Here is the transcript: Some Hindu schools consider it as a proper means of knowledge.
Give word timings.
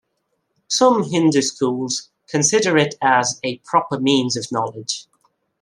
Some 0.67 1.03
Hindu 1.03 1.43
schools 1.43 2.09
consider 2.27 2.75
it 2.75 2.95
as 3.03 3.39
a 3.43 3.59
proper 3.59 3.99
means 3.99 4.35
of 4.35 4.51
knowledge. 4.51 5.05